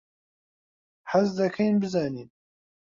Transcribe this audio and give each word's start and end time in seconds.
حەز 1.11 1.27
دەکەین 1.39 1.73
بزانین. 1.81 2.29